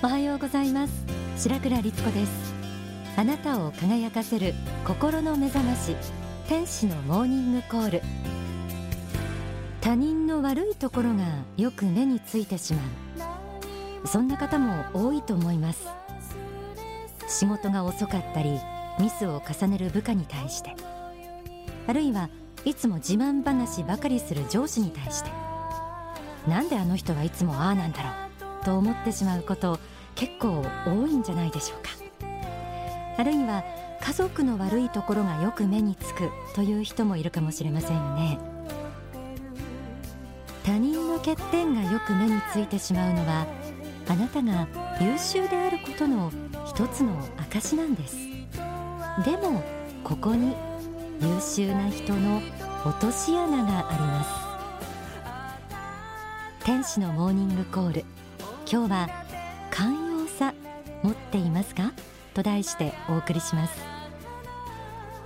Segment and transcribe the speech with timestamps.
[0.00, 0.92] おはようございます。
[1.36, 2.54] 白倉律子です。
[3.16, 4.54] あなたを輝かせる
[4.86, 5.96] 心の目覚まし
[6.46, 8.02] 天使のモーニングコール。
[9.80, 11.24] 他人の悪いところが
[11.56, 12.82] よく目についてしま
[14.04, 14.06] う。
[14.06, 15.88] そんな方も多いと思います。
[17.26, 18.60] 仕事が遅かったり
[19.00, 20.76] ミスを重ねる部下に対して。
[21.88, 22.30] あるいは
[22.64, 25.30] いつも自慢話ばかりする上司に対して。
[26.46, 28.27] なんであの人はいつもああなんだろう。
[28.68, 29.80] と思ってしまうこと
[30.14, 31.88] 結構多いんじゃないでしょうか。
[33.16, 33.64] あるいは
[34.02, 38.38] 家族の悪いところがよく目につくという人もいるかもしれませんよね。
[40.64, 43.46] 他人の欠点がよく目についてしまうのは
[44.06, 44.68] あなたが
[45.00, 46.30] 優秀であることの
[46.66, 48.18] 一つの証なんです。
[49.24, 49.64] でも
[50.04, 50.54] ここに
[51.22, 52.42] 優秀な人の
[52.84, 54.30] 落とし穴があります。
[56.66, 58.04] 天使のモーニングコール。
[58.70, 59.08] 今日は
[59.70, 60.52] 寛容さ
[61.02, 61.92] 持っていますか？
[62.34, 63.80] と題してお送りします。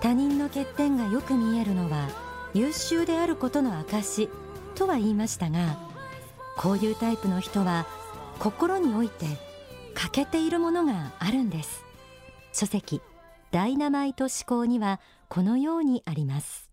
[0.00, 2.08] 他人の欠点がよく見えるのは
[2.54, 4.28] 優秀であることの証
[4.76, 5.76] とは言いましたが
[6.56, 7.86] こういうタイプの人は
[8.38, 9.26] 心において
[9.94, 11.84] 欠けているものがあるんです。
[12.52, 13.00] 書籍
[13.50, 16.71] ダイナマイト思考にはこのようにあります。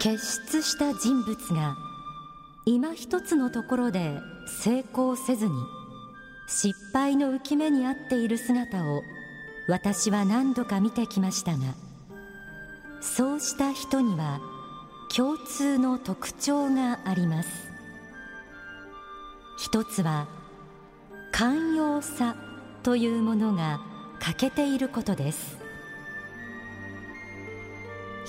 [0.00, 1.76] 傑出した人物が
[2.64, 4.18] 今一つのところで
[4.62, 5.52] 成功せずに
[6.48, 9.02] 失敗の浮き目にあっている姿を
[9.68, 11.74] 私は何度か見てきましたが
[13.00, 14.40] そうした人には
[15.14, 17.48] 共通の特徴があります。
[19.58, 20.28] 一つは
[21.32, 22.36] 寛容さ
[22.82, 23.80] というものが
[24.20, 25.59] 欠けていることです。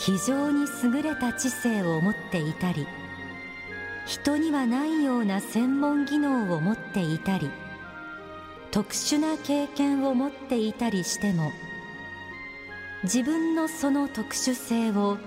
[0.04, 2.88] 非常に優れた知性を持っていたり
[4.08, 7.52] 人にはないような専門技能を持っていたり
[8.72, 11.52] 特殊な経験を持っていたりしても
[13.04, 15.20] 自分のその特殊性を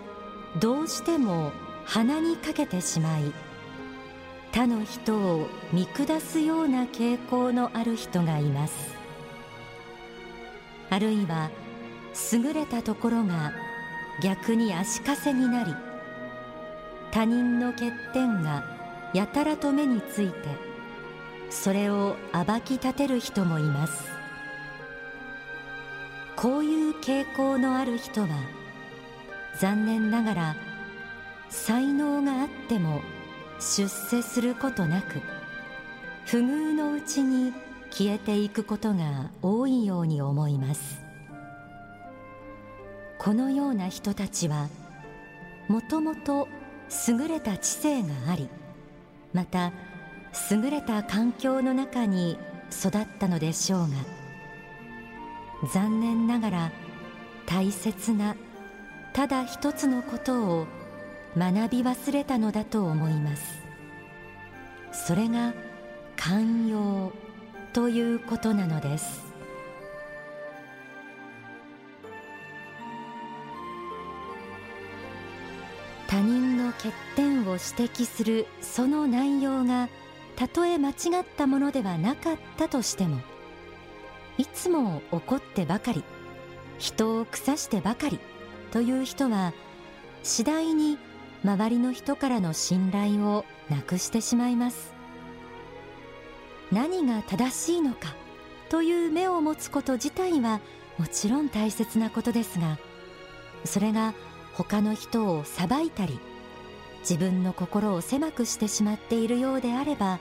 [0.60, 1.52] どうしても
[1.84, 3.32] 鼻にかけてしまい
[4.50, 8.94] 他の人を見下すような傾向のある人がいます。
[10.90, 11.50] あるいは
[12.32, 13.52] 優れたところが
[14.22, 15.74] 逆に足かせになり
[17.10, 18.64] 他人の欠点が
[19.12, 20.34] やたらと目について
[21.50, 24.14] それを暴き立てる人もいます。
[26.36, 28.28] こういう傾向のある人は
[29.58, 30.56] 残念ながら
[31.48, 33.00] 才能があっても
[33.60, 35.20] 出世することなく
[36.26, 37.52] 不遇のうちに
[37.90, 41.02] 消えていくことが多いように思います。
[43.24, 44.68] このような人たちは
[45.66, 46.46] もともと
[47.08, 48.50] 優れた知性があり
[49.32, 49.72] また
[50.50, 52.36] 優れた環境の中に
[52.70, 53.86] 育ったのでしょうが
[55.72, 56.72] 残念ながら
[57.46, 58.36] 大切な
[59.14, 60.66] ただ一つのことを
[61.34, 63.62] 学び忘れたのだと思います。
[64.92, 65.54] それが
[66.16, 67.12] 寛容
[67.72, 69.33] ということなのです。
[76.14, 79.88] 他人の欠点を指摘するその内容が
[80.36, 80.92] たとえ間違
[81.22, 83.18] ったものではなかったとしても
[84.38, 86.04] いつも怒ってばかり
[86.78, 88.20] 人を腐してばかり
[88.70, 89.54] という人は
[90.22, 90.98] 次第に
[91.44, 94.94] 周りの人からの信頼をなくしてしまいます。
[96.70, 98.14] 何が正しいのか
[98.68, 100.60] という目を持つこと自体は
[100.96, 102.78] もちろん大切なことですが
[103.64, 104.14] それが
[104.54, 106.18] 他の人を裁いたり
[107.00, 110.20] 自分の心を狭くしてしまっているようであれば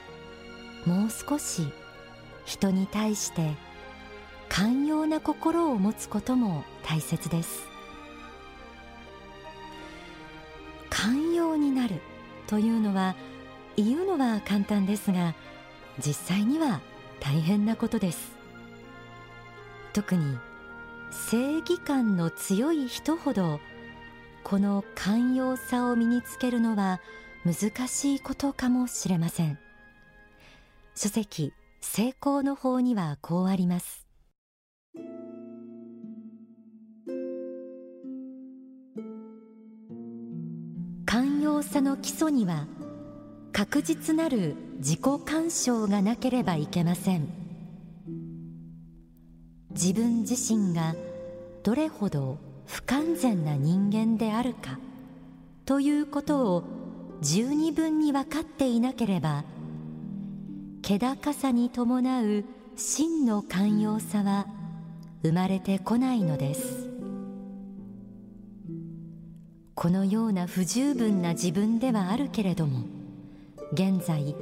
[0.85, 1.71] もう少し
[2.45, 3.51] 人に対して
[4.49, 7.65] 寛容な心を持つことも大切です。
[10.89, 12.01] 寛容になる
[12.45, 13.15] というのは
[13.75, 15.33] 言うのは簡単ですが
[15.97, 16.81] 実際には
[17.19, 18.33] 大変なことです。
[19.93, 20.37] 特に
[21.11, 23.59] 正義感の強い人ほど
[24.43, 26.99] この寛容さを身につけるのは
[27.45, 29.57] 難しいことかもしれません。
[30.95, 34.05] 書籍成功の法にはこうあります。
[41.05, 42.67] 寛容さの基礎には
[43.51, 47.27] 確実なる自己干渉がなければいけません。
[49.71, 50.95] 自分自身が
[51.63, 54.79] どれほど不完全な人間であるか
[55.65, 56.63] ということを
[57.21, 59.43] 十二分に分かっていなければ
[60.81, 62.43] 気高さに伴う
[62.75, 64.47] 真の寛容さは
[65.21, 66.89] 生まれてこないのです。
[69.75, 72.85] このような不十分な自分ではあるけれども
[73.73, 74.35] 現在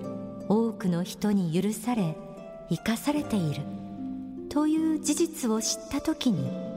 [0.49, 2.15] 多くの人に許され
[2.69, 3.61] 生かされている
[4.49, 6.70] という事実を知った時に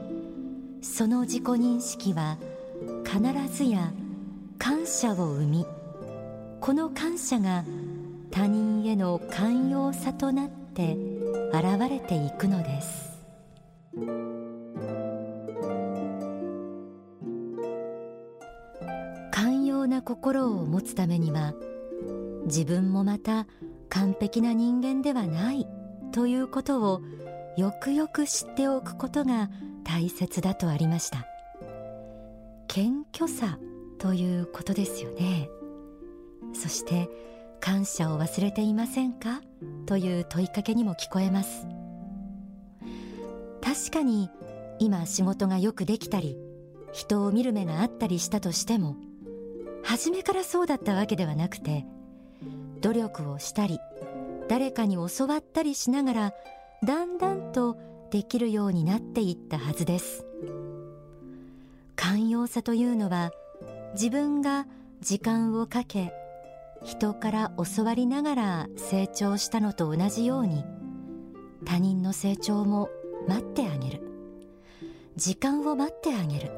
[0.85, 2.37] その自己認識は
[3.03, 3.19] 必
[3.51, 3.91] ずや
[4.59, 5.65] 感謝を生み
[6.61, 7.65] この感謝が
[8.31, 10.95] 他人への寛容さとなって
[11.51, 13.19] 現れていくのです。
[19.31, 21.53] 寛容な心を持つためには
[22.45, 23.47] 自分もまた
[23.89, 25.67] 完璧な人間ではない
[26.11, 27.01] ということを
[27.57, 29.49] よくよく知っておくことが
[29.85, 31.25] 大切だとありました。
[32.67, 33.59] 謙虚さ
[33.99, 35.49] ということですよね。
[36.53, 37.09] そして
[37.61, 39.41] 感謝を忘れていませんか？
[39.85, 41.65] という問いかけにも聞こえます。
[43.61, 44.29] 確かに
[44.79, 46.37] 今仕事がよくできたり
[46.91, 48.95] 人を見る目があったりしたとしても
[49.83, 51.85] 初めからそうだったわけではなくて
[52.81, 53.79] 努力をしたり
[54.47, 56.33] 誰かに教わったりしながら
[56.83, 57.77] だんだんと
[58.11, 60.25] できるようになっていったはずです。
[61.95, 63.31] 寛容さというのは
[63.93, 64.67] 自分が
[65.01, 66.13] 時間をかけ
[66.83, 70.63] 人から教わりながら成長したのと同じように
[71.65, 72.89] 他人の成長も
[73.27, 74.01] 待ってあげる
[75.15, 76.51] 時間を待ってあげる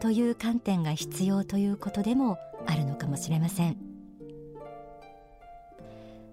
[0.00, 3.76] という観点が必要ということでもあるのかもしれません。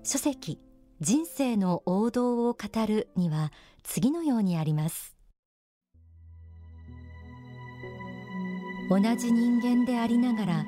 [0.04, 0.60] 書籍
[1.04, 3.52] 人生の王道を語るには
[3.82, 5.16] 次のようにあります。
[8.88, 10.66] 同じ人間でありながら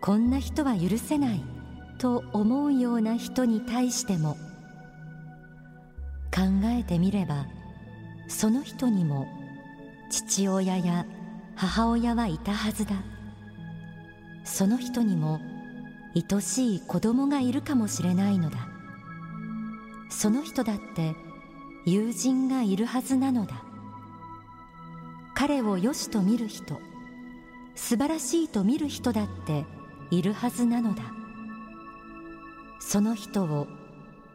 [0.00, 1.44] こんな人は許せない
[1.98, 4.34] と思うような人に対しても
[6.34, 7.46] 考えてみれば
[8.26, 9.28] その人にも
[10.10, 11.06] 父親や
[11.54, 12.96] 母親はいたはずだ。
[14.42, 15.38] その人にも
[16.16, 18.71] 愛しい子供がいるかもしれないのだ。
[20.12, 21.16] その人だって
[21.84, 23.64] 友人がいるはずなのだ。
[25.34, 26.80] 彼を良しと見る人
[27.74, 29.64] 素晴らしいと見る人だって
[30.10, 31.02] いるはずなのだ。
[32.78, 33.66] その人を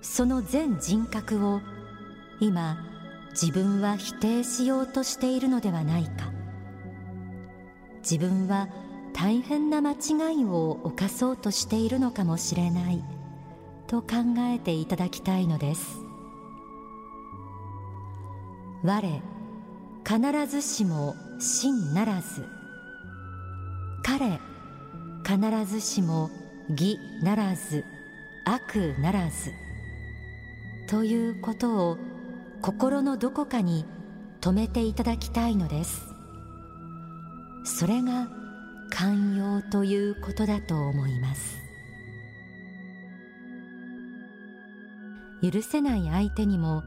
[0.01, 1.61] その全人格を
[2.39, 2.77] 今
[3.31, 6.31] 自分は否定しようとしているのではないか。
[7.99, 8.67] 自分は
[9.13, 13.16] 大変な間違いを犯そうとしているのかもしれない。
[13.87, 14.07] と考
[14.39, 15.99] えていただきたいのです。
[18.83, 19.21] 我
[20.05, 22.45] 必ずしも真ならず。
[24.03, 24.39] 彼
[25.25, 26.29] 必ずしも
[26.69, 27.83] 義ならず。
[28.45, 29.51] 悪ならず。
[30.87, 31.97] ということを
[32.61, 33.85] 心のどこかに
[34.39, 36.01] 留めていただきたいのです。
[37.65, 38.29] それが
[38.89, 41.66] 寛容ということだと思います。
[45.41, 46.83] 許せない相手にも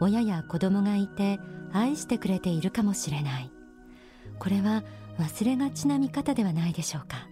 [0.00, 1.38] 親や子供がいて
[1.72, 3.50] 愛してくれているかもしれない。
[4.38, 4.82] これは
[5.18, 7.26] 忘れがちな見方ではないでしょうか。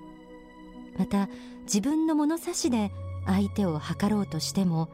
[0.98, 1.28] また
[1.64, 2.90] 自分の物差しで
[3.26, 4.88] 相手を測ろうとしても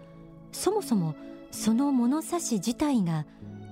[0.52, 1.14] そもそも
[1.50, 3.26] その物差し自体が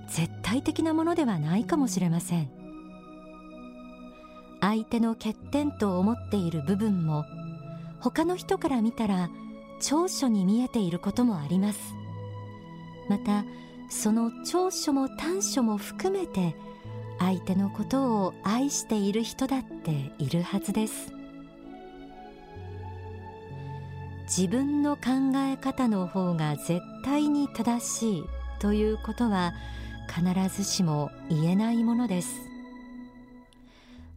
[0.07, 2.49] 絶対的なものではないかもしれません。
[4.61, 7.25] 相手の欠点と思っている部分も
[7.99, 9.29] 他の人から見たら
[9.79, 11.79] 長所に見えていることもあります。
[13.07, 13.45] また
[13.89, 16.55] その長所も短所も含めて
[17.19, 21.13] 相手のことを愛している人だっているはずです。
[24.25, 28.23] 自分の考え方の方が絶対に正しい
[28.59, 29.53] ということは
[30.07, 32.41] 必ずしも言えないものです。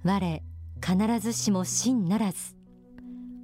[0.04, 0.42] 我
[0.80, 2.56] 必ずしも真ならず。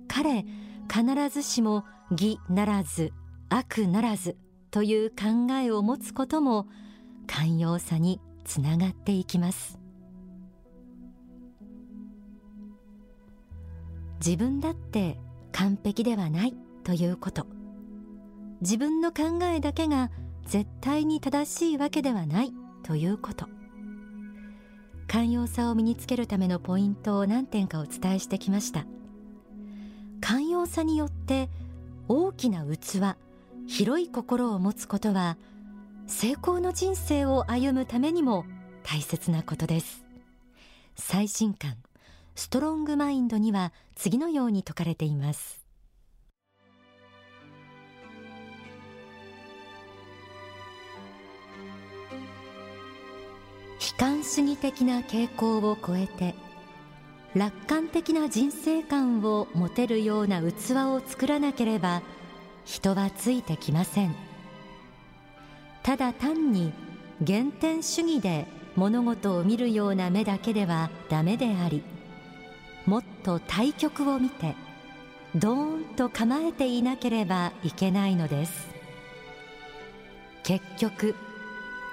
[0.08, 0.44] 彼
[0.88, 3.12] 必ずしも義ならず
[3.50, 4.36] 悪ならず。
[4.74, 6.66] という考えを持つことも
[7.28, 9.78] 寛容さにつながっていきます。
[14.18, 15.20] 自分だって
[15.52, 17.46] 完璧ではないということ。
[18.62, 20.10] 自分の考えだけが
[20.44, 22.52] 絶対に正しいわけではない
[22.82, 23.46] ということ。
[25.06, 28.86] 寛容さを身につけるためのポイントを何点かお伝えしてきました。
[30.20, 31.48] 寛容さによって
[32.08, 33.14] 大きな器
[33.66, 35.36] 広い心を持つことは
[36.06, 38.44] 成功の人生を歩むためにも
[38.82, 40.04] 大切なことです。
[40.96, 41.76] 最新刊
[42.34, 45.64] ストロングマインドには次のように説かれています。
[53.80, 56.34] 悲観主義的な傾向を超えて
[57.34, 62.02] 楽観的な人生観を持てるような器を作らなければ
[62.64, 64.14] 人はついてきません。
[65.82, 66.72] ただ単に
[67.26, 71.82] 原点主義で物事を見るような目だけではダメであり
[72.86, 74.54] もっと対極を見て
[75.34, 78.68] ドーンと構えていなければいけないのです。
[80.42, 81.14] 結局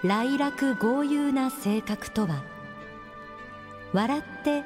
[0.04, 2.44] 来楽豪遊な性格とは
[3.94, 4.64] 笑って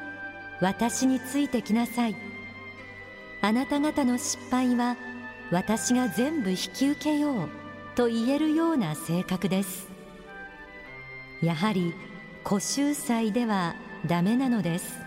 [0.62, 2.16] 私についてきなさい。
[3.42, 4.98] あなた方の失敗は
[5.52, 7.50] 私が全部引き受けよう
[7.96, 9.88] と言えるような性格です。
[11.42, 11.94] やはり
[12.44, 13.76] 古秀才では
[14.06, 15.00] ダメなのです。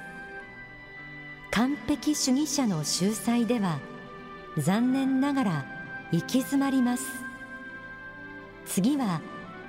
[1.51, 3.81] 完璧主義者の秀才では
[4.57, 5.67] 残念ながら
[6.13, 7.05] 行き詰まります。
[8.67, 9.21] 次は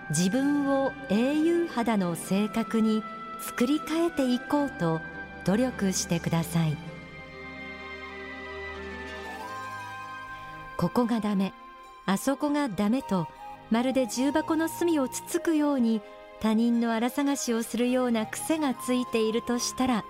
[0.09, 3.03] 自分を英雄肌の性格に
[3.41, 5.01] 作り変えていこうと
[5.45, 6.88] 努力してください。
[10.79, 11.51] ここがダメ。
[12.05, 13.27] あそこがダメと
[13.69, 16.01] まるで重箱の隅をつつくように
[16.39, 20.05] 他人の荒探しをするような癖がついているとしたら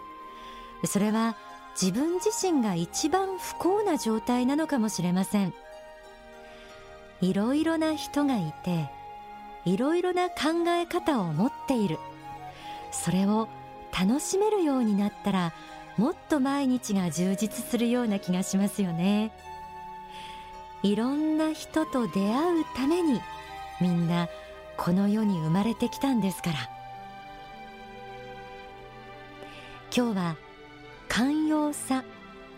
[0.85, 1.35] それは
[1.71, 5.53] 自分自身が一番不幸な状態なのかもしれません。
[7.21, 8.91] いろいろな人がいて
[9.65, 11.97] いろいろな考え方を持っている。
[12.91, 13.49] それを
[13.91, 15.51] 楽しめるようになったら
[15.97, 19.31] もっと毎日が充実するような気がしますよね。
[20.81, 23.19] いろんな人と出会うために
[23.81, 24.29] みんな
[24.77, 26.55] この世に生まれてきたんですから。
[29.95, 30.35] 今日は
[31.07, 32.03] 寛容さ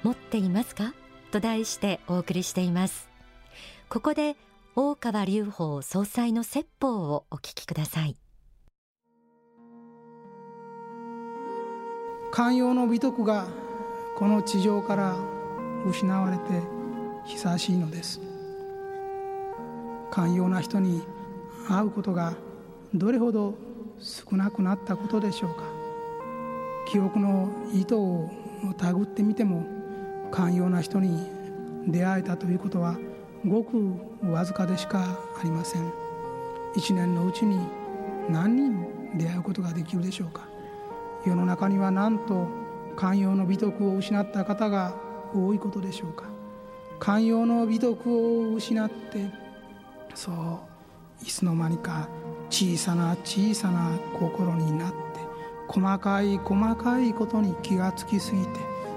[0.04, 0.94] 持っていますか？
[1.32, 3.10] と題してお送りしています。
[3.90, 4.36] ここで
[4.76, 8.18] 大川隆法総裁の説法をお聞きください。
[12.32, 13.48] 寛容の美徳が
[14.16, 15.16] この地上から
[15.86, 16.62] 失われて
[17.26, 18.20] 久しいのです。
[20.10, 21.02] 寛容な人に
[21.70, 22.34] 会うことが
[22.94, 23.56] どれほど
[24.00, 25.64] 少なくなったことでしょうか。
[26.88, 28.30] 記憶の糸を
[28.78, 29.64] たぐってみても
[30.32, 31.30] 寛容な人に
[31.88, 32.98] 出会えたということは
[33.46, 35.94] ごくわずかでしかありません。
[36.76, 37.60] 一年のうちに
[38.30, 40.48] 何人出会うことができるでしょうか。
[41.26, 42.48] 世の中にはなんと
[42.96, 44.96] 寛容の美徳を失った方が
[45.34, 46.31] 多いことでしょうか。
[47.02, 49.32] 寛容の美徳を失って
[50.14, 52.08] そういつの間にか
[52.52, 54.98] 小さな小さな心になって
[55.68, 58.50] 細かい細かいことに気がつきすぎて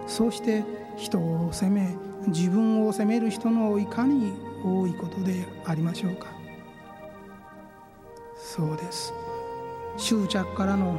[0.07, 0.65] そして
[0.99, 1.97] 人を責め
[2.27, 6.27] 自分を責める人のいかに多いことでありましょうか。
[8.37, 9.15] そうです。
[9.97, 10.99] 執着からの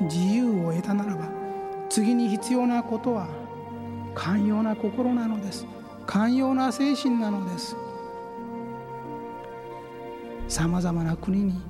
[0.00, 1.28] 自由を得たならば
[1.90, 3.28] 次に必要なことは
[4.14, 5.66] 寛容な心なのです。
[6.08, 7.76] 寛容な精神なのです。
[10.48, 11.60] さまざまな国に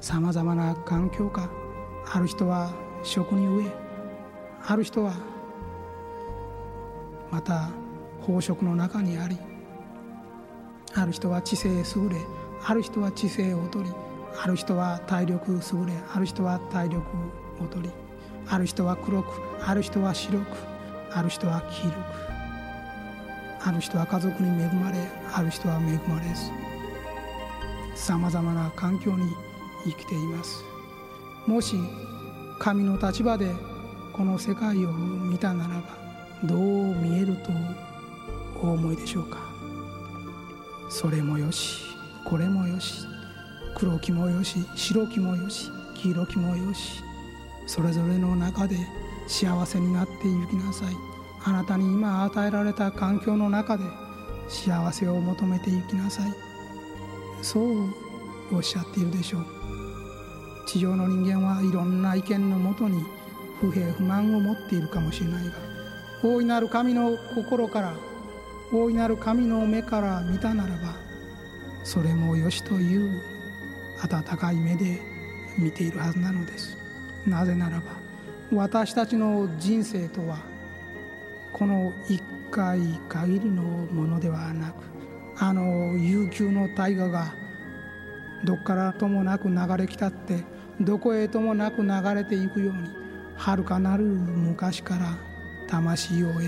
[0.00, 1.50] さまざまな環境下
[2.06, 3.72] ある人は職に飢え
[4.64, 5.14] ある人は
[7.32, 7.70] また
[8.24, 9.36] 飽食の中にあり
[10.94, 12.16] ある人は知性優れ
[12.64, 13.90] ある人は知性を劣り
[14.40, 17.00] ある人は体力優れある人は体力
[17.60, 17.90] を劣り
[18.48, 20.46] ある人は黒くある人は白く
[21.10, 21.90] ある人は黄色
[22.24, 22.27] く。
[23.60, 24.98] ある人は家族に恵まれ
[25.32, 26.50] ある人は恵まれず
[27.94, 29.34] さまざまな環境に
[29.84, 30.64] 生きています。
[31.46, 31.76] もし
[32.58, 33.52] 神の立場で
[34.12, 35.82] この世界を見たならば
[36.44, 36.58] どう
[36.94, 37.50] 見えると
[38.62, 39.38] お思いでしょうか？
[40.90, 41.82] それもよし
[42.24, 43.06] これもよし
[43.76, 47.02] 黒木もよし白木もよし黄色木もよし
[47.66, 48.76] それぞれの中で
[49.26, 50.16] 幸せになってい
[50.48, 51.07] きなさい。
[51.48, 53.84] あなたに今与えられた環境の中で
[54.48, 56.34] 幸せを求めていきなさい。
[57.40, 57.88] そう
[58.52, 59.46] おっしゃっているでしょう。
[60.66, 63.02] 地上の人間はいろんな意見のもとに
[63.60, 65.52] 不平不満を持っているかもしれないが
[66.22, 67.94] 大いなる神の心から
[68.70, 70.94] 大いなる神の目から見たならば
[71.84, 73.22] それもよしという
[74.02, 75.00] 温かい目で
[75.56, 76.76] 見ているはずなのです。
[77.26, 77.84] なぜならば
[78.52, 80.38] 私たちの人生とは
[81.52, 84.74] この一回限りのものではなく
[85.38, 87.34] あの悠久の大河が
[88.44, 90.44] どっからともなく流れ来たって
[90.80, 92.88] どこへともなく流れていくように
[93.36, 95.16] 遥かなる昔から
[95.68, 96.42] 魂を得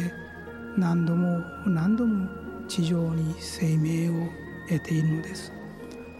[0.76, 2.28] 何度も何度も
[2.68, 4.28] 地上に生命を
[4.68, 5.52] 得ているのです。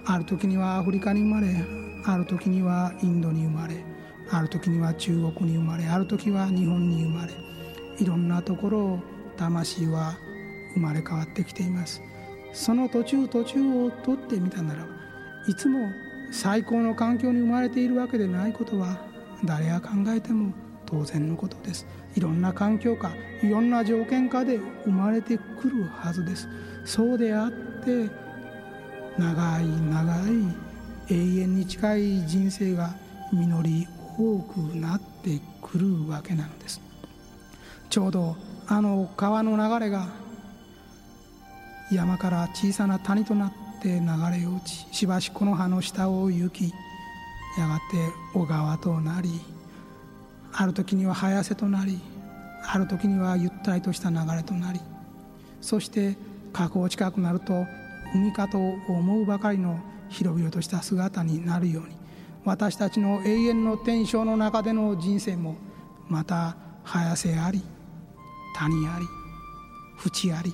[0.06, 1.64] ある時にはアフリカに生まれ
[2.04, 3.84] ある時にはインドに生まれ
[4.30, 7.32] ある時には中国に生まれある時は日本に生まれ
[8.00, 8.99] いろんなところを
[9.37, 10.16] 魂は
[10.75, 12.02] 生まれ変わってきています。
[12.52, 14.88] その途中途中を取ってみたならば
[15.47, 15.88] いつも
[16.33, 18.99] 最高の環境に生まれているわけでないことは
[19.45, 20.52] 誰が考えても
[20.87, 21.87] 当然のことです。
[22.16, 26.49] いろんな環境下いろんな条件下で生まれてくるはずです。
[26.85, 27.50] そうであっ
[27.85, 28.11] て
[29.19, 30.71] 長い長い
[31.09, 32.95] 永遠に近い人生が
[33.33, 33.87] 実り
[34.19, 36.89] 多くなってくるわけなのです。
[37.90, 38.37] ちょうど
[38.68, 40.09] あの川の流れが
[41.90, 44.06] 山から小さな谷となって流
[44.40, 46.73] れ落ちしばしこの葉の下を行き
[47.59, 47.82] やがて
[48.32, 49.40] 小川となり
[50.52, 52.00] ある時には早瀬となり
[52.64, 54.80] ある時にはゆったりとした流れとなり
[55.61, 56.16] そして
[56.52, 57.66] 河口近くなると
[58.14, 61.97] 海かと思うばかりの広々とした姿になるように
[62.44, 65.56] 私たちの永遠の天正の中での人生も
[66.09, 67.62] また早瀬あり
[68.57, 69.07] 谷あり
[69.97, 70.52] 淵あり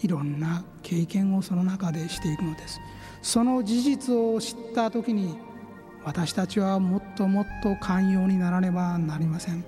[0.00, 2.80] いろんな経験をその中でしていくのです。
[3.22, 5.38] その事実を知った時に
[6.04, 9.64] 私たちはもっともっと寛容にならねばなりません。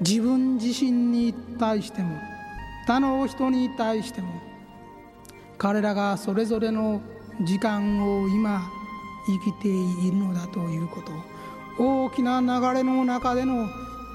[0.00, 2.16] 自分自身に対しても
[2.86, 4.28] 他の人に対しても
[5.58, 7.00] 彼らがそれぞれの
[7.44, 8.68] 時間を今
[9.26, 11.12] 生きているのだということ。
[11.80, 13.68] 大きな流れの中での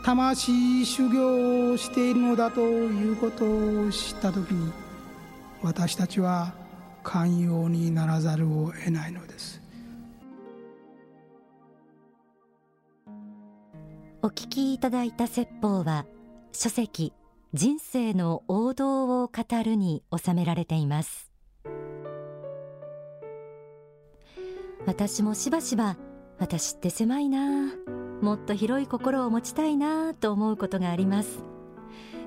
[0.04, 4.74] 魂修行をしているのだということを知った時に
[5.62, 6.54] 私たちは
[7.04, 9.62] 寛容にならざるを得ないのです。
[14.22, 16.06] お聞きいただいた説法は
[16.52, 17.14] 書籍
[17.54, 21.32] 人生の王道を語るに収められています。
[24.86, 25.96] 私もしばしば
[26.40, 27.72] 私って狭いな
[28.24, 31.44] もっと広い心を持ちたいなと思うことがあります。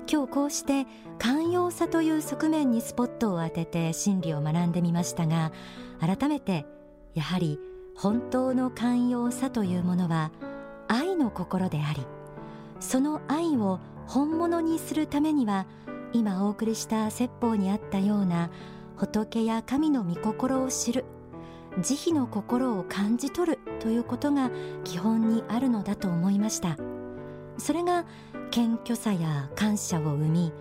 [0.09, 0.85] 今日こうして
[1.19, 5.51] 寛容さという側面にスポットを当てて真理を学んでみましたが
[5.99, 6.65] 改めて
[7.13, 7.59] やはり
[7.93, 10.31] 本当の寛容さというものは
[10.87, 12.05] 愛の心であり
[12.79, 15.65] その愛を本物にするためには
[16.13, 18.49] 今お送りした説法にあったような
[18.95, 21.03] 仏や神の御心を知る
[21.81, 24.51] 慈悲の心を感じ取るということが
[24.83, 26.77] 基本にあるのだと思いました。
[27.57, 28.05] それが
[28.51, 30.53] 謙虚さや感謝を生み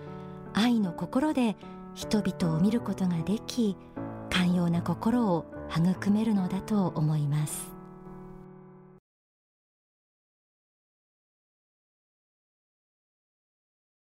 [0.55, 1.57] 愛の心で
[1.95, 3.77] 人々を見ることができ
[4.31, 7.76] 寛容な心を育めるのだと思います。